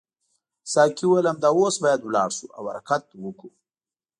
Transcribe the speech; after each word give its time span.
ساقي 0.73 1.05
وویل 1.07 1.25
همدا 1.31 1.49
اوس 1.57 1.75
باید 1.83 2.01
لاړ 2.15 2.29
شو 2.37 2.45
او 2.57 2.63
حرکت 2.71 3.03
وکړو. 3.23 3.49